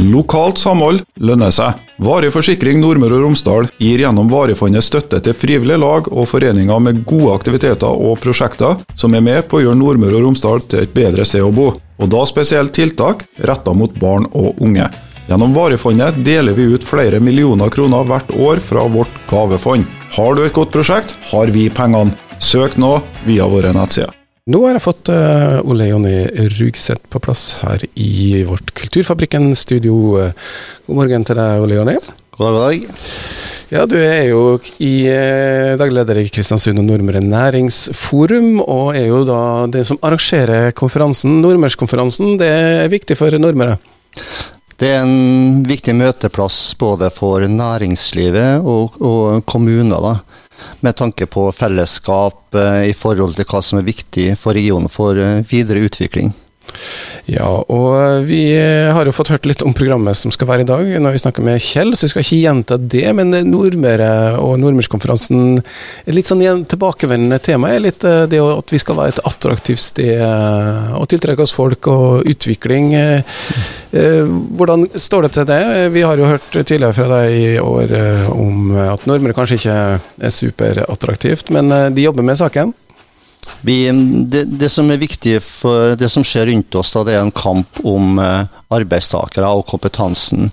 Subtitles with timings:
[0.00, 1.76] Lokalt samhold lønner seg.
[2.00, 7.02] Varig forsikring Nordmøre og Romsdal gir gjennom Varefondet støtte til frivillige lag og foreninger med
[7.08, 10.94] gode aktiviteter og prosjekter som er med på å gjøre Nordmøre og Romsdal til et
[10.96, 14.88] bedre sted å bo, og da spesielt tiltak retta mot barn og unge.
[15.28, 19.84] Gjennom Varefondet deler vi ut flere millioner kroner hvert år fra vårt gavefond.
[20.16, 22.16] Har du et godt prosjekt, har vi pengene.
[22.40, 22.96] Søk nå
[23.28, 24.19] via våre nettsider.
[24.48, 26.14] Nå har jeg fått uh, Ole Jonny
[26.56, 29.96] Rugseth på plass her i vårt Kulturfabrikken-studio.
[30.86, 31.96] God morgen til deg, Ole Jonny.
[32.38, 33.50] God dag, god dag.
[33.70, 39.06] Ja, Du er jo i eh, daglig leder i Kristiansund og Nordmøre Næringsforum, og er
[39.12, 41.36] jo da det som arrangerer konferansen.
[41.44, 43.76] Nordmørskonferansen, det er viktig for Nordmøre?
[44.80, 50.02] Det er en viktig møteplass både for næringslivet og, og kommuner.
[50.02, 50.16] da
[50.80, 55.18] med tanke på fellesskap eh, i forhold til hva som er viktig for regionen for
[55.18, 56.32] eh, videre utvikling.
[57.30, 60.88] Ja, og vi har jo fått hørt litt om programmet som skal være i dag,
[61.02, 63.04] når vi snakker med Kjell, så vi skal ikke gjenta det.
[63.16, 68.80] Men Nordmøre og Nordmørskonferansen er litt sånn tilbakevendende tema er litt eh, det at vi
[68.82, 70.24] skal være et attraktivt sted
[70.96, 72.92] og tiltrekke oss folk og utvikling.
[72.98, 74.26] Eh,
[74.58, 75.62] hvordan står det til det?
[75.94, 79.80] Vi har jo hørt tidligere fra deg i år eh, om at Nordmøre kanskje ikke
[80.00, 82.74] er superattraktivt, men de jobber med saken?
[83.60, 83.90] Vi,
[84.32, 87.34] det, det, som er viktig for det som skjer rundt oss, da, det er en
[87.34, 90.48] kamp om eh, arbeidstakere og kompetansen.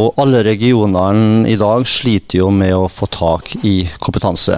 [0.00, 4.56] Og alle regionene i dag sliter jo med å få tak i kompetanse.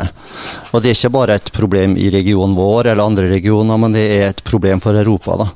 [0.73, 4.07] Og det er ikke bare et problem i regionen vår eller andre regioner, men det
[4.15, 5.37] er et problem for Europa.
[5.37, 5.49] da,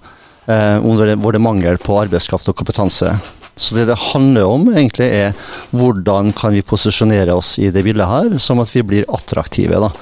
[0.53, 3.15] eh, Hvor det er mangel på arbeidskraft og kompetanse.
[3.61, 5.35] Så det det handler om, egentlig er
[5.77, 9.81] hvordan kan vi posisjonere oss i det bildet her, som at vi blir attraktive.
[9.81, 9.93] da.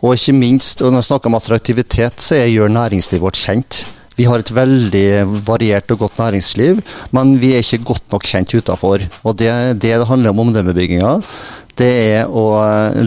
[0.00, 3.84] Og ikke minst, og når jeg snakker om attraktivitet, så gjør næringslivet vårt kjent.
[4.18, 5.06] Vi har et veldig
[5.46, 6.80] variert og godt næringsliv,
[7.16, 9.04] men vi er ikke godt nok kjent utafor.
[9.24, 11.14] Og det, det det handler om omdømmebygginga,
[11.80, 12.50] det er å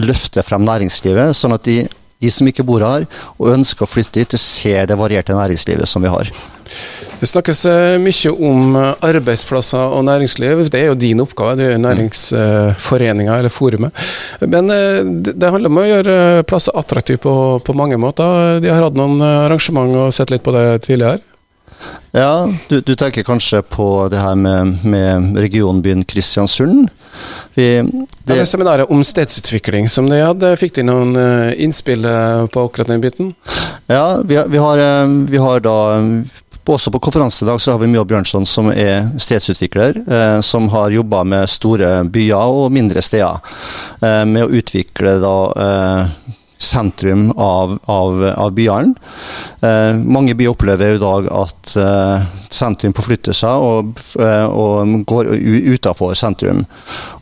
[0.02, 1.84] løfte frem næringslivet, sånn at de,
[2.18, 3.06] de som ikke bor her
[3.36, 6.32] og ønsker å flytte hit, ser det varierte næringslivet som vi har.
[7.20, 10.64] Det snakkes eh, mye om eh, arbeidsplasser og næringsliv.
[10.68, 13.94] Det er jo din oppgave, det er næringsforeninga eller forumet.
[14.42, 14.98] Men eh,
[15.30, 16.16] det handler om å gjøre
[16.48, 18.58] plasser attraktive på, på, mange måter.
[18.60, 21.22] De har hatt noen arrangement og sett litt på det tidligere?
[22.14, 26.92] Ja, du, du tenker kanskje på det her med, med regionbyen Kristiansund?
[27.56, 31.16] Vi, det, det seminaret om stedsutvikling som de hadde, fikk de noen
[31.56, 32.06] innspill
[32.52, 33.32] på akkurat den biten?
[33.90, 34.84] Ja, vi, vi, har,
[35.30, 35.76] vi har da
[36.72, 41.24] også på konferansedag så har vi Mjå Bjørnson, som er stedsutvikler, eh, som har jobba
[41.24, 43.42] med store byer og mindre steder.
[44.00, 45.36] Eh, med å utvikle da
[45.66, 46.32] eh,
[46.64, 48.94] sentrum av, av, av byene.
[49.60, 52.24] Eh, mange byer opplever i dag at eh,
[52.54, 55.34] sentrum forflytter seg og, eh, og går
[55.74, 56.64] utafor sentrum.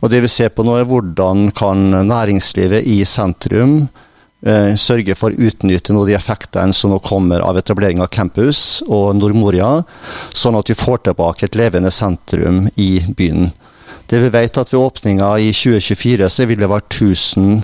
[0.01, 3.83] Og Det vi ser på nå er hvordan kan næringslivet i sentrum
[4.43, 8.81] sørge for å utnytte noen av de effektene som nå kommer av etablering av campus
[8.89, 9.77] og Nordmoria,
[10.35, 13.53] sånn at vi får tilbake et levende sentrum i byen.
[14.11, 17.63] Det vi vet at Ved åpninga i 2024 så vil det være 1000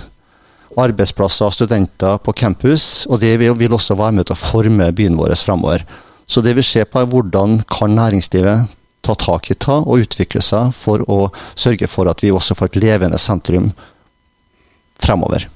[0.80, 5.18] arbeidsplasser og studenter på campus, og det vil også være med til å forme byen
[5.20, 5.86] vår fremover.
[6.30, 8.70] Så det vi ser på er hvordan kan næringslivet
[9.02, 12.72] ta tak i ta og utvikle seg for å sørge for at vi også får
[12.72, 13.72] et levende sentrum
[15.00, 15.48] fremover.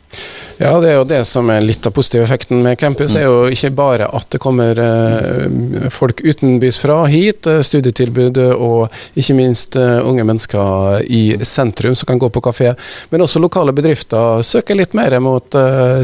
[0.58, 3.16] Ja, det er jo det som er litt av positiv effekten med campus.
[3.16, 8.94] er jo ikke bare at det kommer eh, folk utenbys fra hit, eh, studietilbud og
[9.18, 12.74] ikke minst eh, unge mennesker i sentrum som kan gå på kafé,
[13.10, 15.56] men også lokale bedrifter søker litt mer mot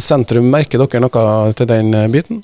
[0.01, 0.49] sentrum.
[0.49, 2.43] Merker dere noe til den biten?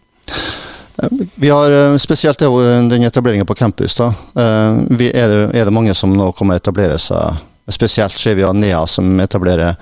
[1.35, 3.95] Vi har spesielt den etableringen på campus.
[3.95, 4.13] da.
[4.35, 5.11] Er det,
[5.51, 9.19] er det mange som nå kommer å etablere seg Spesielt ser vi jo NEA som
[9.19, 9.73] etablerer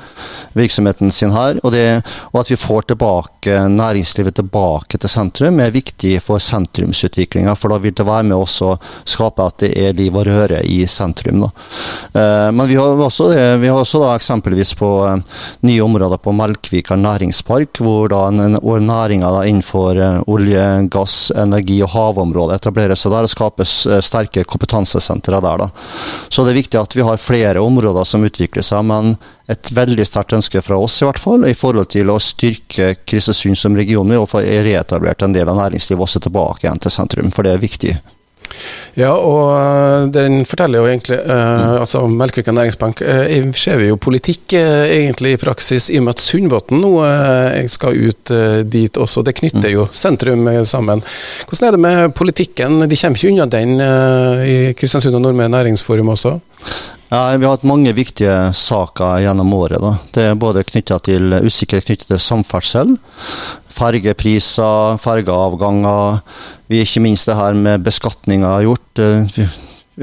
[0.56, 1.58] virksomheten sin her.
[1.64, 2.00] Og, det,
[2.32, 7.56] og, at vi får tilbake næringslivet tilbake til sentrum er viktig for sentrumsutviklinga.
[7.60, 10.86] For da vil det være med å skape at det er liv og røre i
[10.88, 11.44] sentrum.
[11.44, 11.50] Da.
[12.56, 13.28] men vi har også,
[13.60, 19.34] vi har også da, eksempelvis på eh, nye områder på Melkvika næringspark, hvor da næringa
[19.50, 20.64] innenfor eh, olje,
[20.94, 25.66] gass, energi og havområdet etablerer seg der og skapes eh, sterke kompetansesentre der.
[25.66, 25.70] Da.
[26.30, 29.16] Så det er viktig at vi har flere områder områder som utvikler seg, men
[29.52, 33.60] et veldig sterkt ønske fra oss i hvert fall, i forhold til å styrke Kristiansund
[33.60, 37.46] som region og få reetablert en del av næringslivet også tilbake igjen til sentrum, for
[37.46, 37.98] det er viktig.
[38.94, 43.98] Ja, og eh, den forteller jo egentlig uh, altså Melkvika næringsbank eh, ser vi jo
[44.02, 48.34] politikk eh, egentlig i praksis, i og med at Sundbotn nå eh, skal ut
[48.70, 49.24] dit også.
[49.26, 51.02] Det knytter jo sentrum sammen.
[51.50, 52.84] Hvordan er det med politikken?
[52.90, 56.38] De kommer ikke unna den i Kristiansund og Nordmøre næringsforum også?
[57.14, 59.78] Ja, Vi har hatt mange viktige saker gjennom året.
[59.84, 59.92] Da.
[60.16, 62.96] Det er både knytta til usikkerhet knyttet til samferdsel,
[63.70, 66.24] fergepriser, fergeavganger.
[66.74, 69.04] Vi ikke minst det her med beskatninga gjort.
[69.38, 69.46] Vi,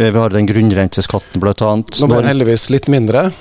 [0.07, 1.73] vi har den grunnrenteskatten bl.a.
[1.83, 3.33] Nå blir det heldigvis litt mindre?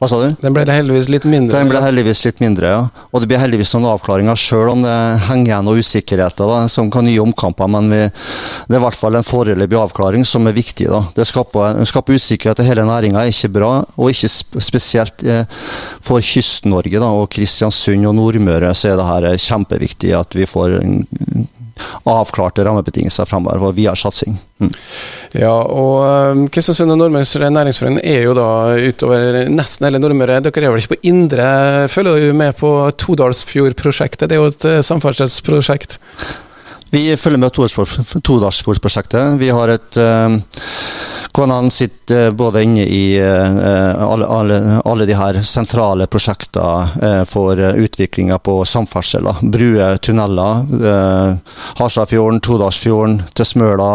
[0.00, 0.30] Hva sa du?
[0.40, 1.58] Den ble heldigvis litt mindre?
[1.58, 2.84] Den ble heldigvis litt mindre, ja.
[3.12, 4.94] Og det blir heldigvis noen avklaringer, sjøl om det
[5.26, 7.68] henger igjen noen usikkerheter da, som kan gi omkamper.
[7.68, 10.88] Men vi, det er i hvert fall en foreløpig avklaring som er viktig.
[10.88, 11.02] da.
[11.12, 13.74] Det skaper, skaper usikkerhet til hele næringa, er ikke bra.
[14.00, 14.32] Og ikke
[14.64, 15.44] spesielt eh,
[16.00, 20.80] for Kyst-Norge og Kristiansund og Nordmøre så er det her kjempeviktig at vi får
[22.08, 24.36] avklarte rammebetingelser fremover for videre satsing.
[24.60, 24.72] Mm.
[25.40, 28.48] Ja, og um, Kristiansund og Nordmøres næringsforening er jo da
[28.90, 30.40] utover nesten hele Nordmøre.
[30.44, 31.48] Dere er vel ikke på Indre?
[31.92, 32.74] Følger du med på
[33.04, 34.28] Todalsfjordprosjektet?
[34.28, 36.00] Det er jo et uh, samferdselsprosjekt?
[36.90, 39.38] Vi følger med Todalsfjordprosjektet.
[39.38, 40.36] Vi har et uh,
[41.32, 47.60] KNN sitter både inne i eh, alle, alle, alle de her sentrale prosjektene eh, for
[47.60, 49.28] utviklinga på samferdsel.
[49.42, 50.64] Bruer, tunneler.
[50.90, 53.90] Eh, Harstadfjorden, Todalsfjorden til Smøla.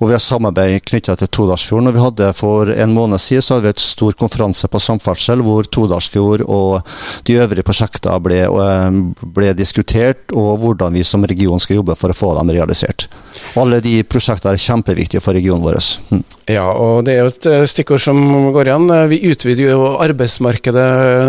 [0.00, 1.92] Og vi har samarbeid knytta til Todalsfjorden.
[1.92, 5.44] Og vi hadde For en måned siden så hadde vi et stor konferanse på samferdsel
[5.46, 6.82] hvor Todalsfjord og
[7.28, 8.42] de øvrige prosjektene ble,
[9.36, 13.06] ble diskutert, og hvordan vi som region skal jobbe for å få dem realisert.
[13.58, 15.78] Alle de prosjektene er kjempeviktige for regionen vår.
[16.10, 16.22] Mm.
[16.50, 18.18] Ja, og det er jo et eh, stikkord som
[18.54, 18.86] går igjen.
[18.94, 20.86] Eh, vi utvider jo arbeidsmarkedet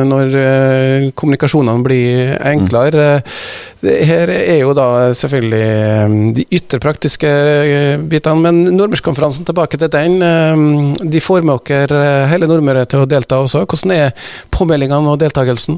[0.09, 3.07] når eh, kommunikasjonene blir enklere.
[3.21, 3.95] Mm.
[4.09, 4.87] Her er jo da
[5.17, 7.29] selvfølgelig de ytre praktiske
[8.09, 10.17] bitene, men Nordmørskonferansen, tilbake til den.
[11.05, 13.61] De får med dere hele Nordmøre til å delta også.
[13.67, 15.77] Hvordan er påmeldingene og deltakelsen?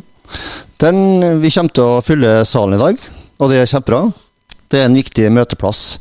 [0.80, 1.02] Den,
[1.44, 3.04] vi kommer til å fylle salen i dag,
[3.42, 4.06] og det er kjempebra.
[4.68, 6.00] Det er en viktig møteplass,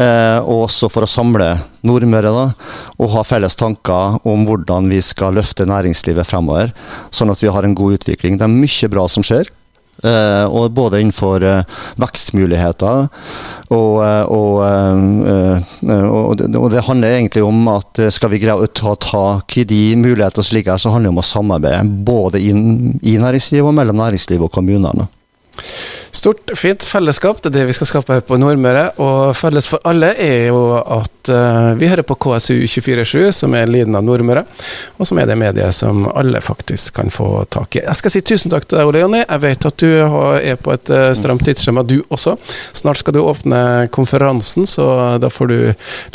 [0.00, 1.50] eh, også for å samle
[1.84, 2.32] Nordmøre.
[2.32, 2.54] da,
[2.98, 6.72] Og ha felles tanker om hvordan vi skal løfte næringslivet fremover,
[7.10, 8.38] sånn at vi har en god utvikling.
[8.38, 9.46] Det er mye bra som skjer.
[9.98, 11.64] Eh, og både innenfor eh,
[11.98, 13.08] vekstmuligheter
[13.74, 15.58] og, eh, og, eh,
[15.90, 19.66] eh, og, og, det handler egentlig om at skal vi greie å ta tak i
[19.66, 23.66] de mulighetene som ligger her, så handler det om å samarbeide både inn, i næringslivet
[23.66, 25.08] og mellom næringslivet og kommunene.
[26.18, 28.84] Stort, fint fellesskap, det er det vi skal skape her på Nordmøre.
[29.04, 33.96] Og felles for alle er jo at uh, vi hører på KSU247, som er lyden
[33.98, 34.42] av Nordmøre.
[34.98, 37.84] Og som er det mediet som alle faktisk kan få tak i.
[37.84, 39.22] Jeg skal si tusen takk til deg, Ole Jonny.
[39.24, 42.38] Jeg vet at du er på et uh, stramt tidsskjema, du også.
[42.76, 43.60] Snart skal du åpne
[43.94, 44.88] konferansen, så
[45.22, 45.58] da får du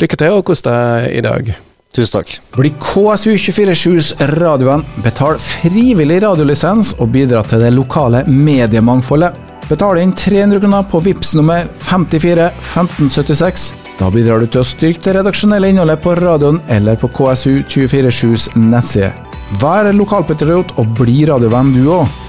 [0.02, 1.54] lykke til og kos deg i dag.
[1.94, 2.32] Tusen takk.
[2.56, 4.82] Bli KSU247s radioen.
[5.04, 9.38] Betal frivillig radiolisens og bidra til det lokale mediemangfoldet.
[9.68, 13.70] Betal inn 300 kroner på VIPS nummer 54 1576.
[14.00, 19.14] Da bidrar du til å styrke det redaksjonelle innholdet på radioen eller på KSU247s nettside.
[19.62, 22.23] Vær lokalpatriot og bli radiovenn du òg.